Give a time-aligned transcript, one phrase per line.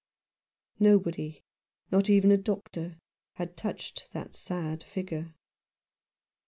[0.79, 1.43] Nobody—
[1.91, 2.97] not even a doctor—
[3.37, 5.35] had touched that sad figure.